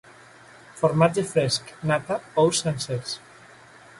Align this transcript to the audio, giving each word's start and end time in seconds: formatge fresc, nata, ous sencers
formatge 0.79 1.25
fresc, 1.33 1.69
nata, 1.93 2.19
ous 2.47 2.65
sencers 2.65 3.17